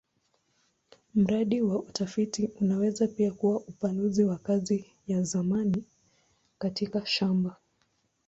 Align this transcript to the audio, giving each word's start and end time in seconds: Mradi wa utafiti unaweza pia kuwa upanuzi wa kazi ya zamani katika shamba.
Mradi 1.15 1.61
wa 1.61 1.79
utafiti 1.79 2.49
unaweza 2.61 3.07
pia 3.07 3.31
kuwa 3.31 3.57
upanuzi 3.59 4.23
wa 4.23 4.37
kazi 4.37 4.85
ya 5.07 5.23
zamani 5.23 5.83
katika 6.59 7.05
shamba. 7.05 7.55